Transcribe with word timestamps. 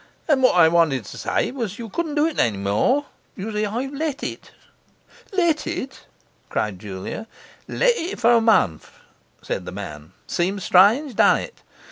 'And 0.27 0.41
what 0.41 0.55
I 0.55 0.67
wanted 0.67 1.05
to 1.05 1.17
say 1.19 1.51
was 1.51 1.73
as 1.73 1.77
you 1.77 1.87
couldn't 1.87 2.15
do 2.15 2.25
it 2.25 2.39
any 2.39 2.57
more. 2.57 3.05
You 3.35 3.51
see 3.53 3.67
I've 3.67 3.93
let 3.93 4.23
it.' 4.23 4.49
'Let 5.31 5.67
it!' 5.67 6.07
cried 6.49 6.79
Julia. 6.79 7.27
'Let 7.67 7.95
it 7.95 8.19
for 8.19 8.31
a 8.31 8.41
month,' 8.41 8.89
said 9.43 9.63
the 9.67 9.71
man. 9.71 10.13
'Seems 10.25 10.63
strange, 10.63 11.13
don't 11.15 11.37
it? 11.41 11.61